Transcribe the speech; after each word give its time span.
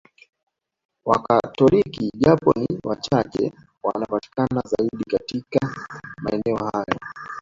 Wakatoliki 1.05 2.11
japo 2.21 2.53
ni 2.59 2.67
wachache 2.83 3.53
wanapatikana 3.83 4.61
zaidi 4.77 5.03
katika 5.11 5.75
maeneo 6.23 6.57
hayo 6.57 6.95